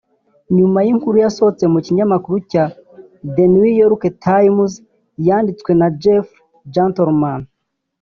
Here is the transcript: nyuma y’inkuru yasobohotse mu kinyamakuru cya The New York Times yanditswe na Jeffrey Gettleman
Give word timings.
nyuma 0.55 0.79
y’inkuru 0.85 1.15
yasobohotse 1.23 1.65
mu 1.73 1.79
kinyamakuru 1.85 2.37
cya 2.51 2.63
The 3.35 3.45
New 3.53 3.69
York 3.81 4.03
Times 4.27 4.71
yanditswe 5.27 5.71
na 5.79 5.87
Jeffrey 6.01 6.41
Gettleman 6.75 7.41